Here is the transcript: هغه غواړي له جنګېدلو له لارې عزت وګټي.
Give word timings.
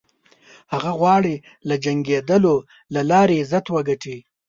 هغه 0.73 0.91
غواړي 0.99 1.35
له 1.67 1.75
جنګېدلو 1.83 2.55
له 2.93 3.01
لارې 3.11 3.35
عزت 3.41 3.65
وګټي. 3.69 4.17